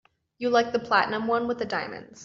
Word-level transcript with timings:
You 0.39 0.49
liked 0.49 0.73
the 0.73 0.79
platinum 0.79 1.27
one 1.27 1.47
with 1.47 1.59
the 1.59 1.65
diamonds. 1.65 2.19